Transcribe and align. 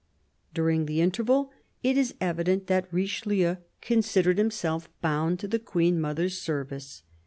During 0.55 0.87
the 0.87 0.99
interval, 0.99 1.51
it 1.83 1.95
is 1.95 2.15
evident 2.19 2.65
that 2.65 2.91
Richelieu 2.91 3.57
considered 3.81 4.39
himself 4.39 4.89
bound 4.99 5.39
to 5.41 5.47
the 5.47 5.59
Queen 5.59 6.01
mother's 6.01 6.39
service. 6.41 7.03